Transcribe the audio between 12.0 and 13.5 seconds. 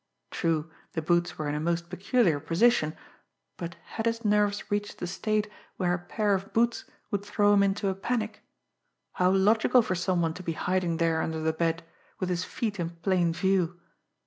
with his feet in plain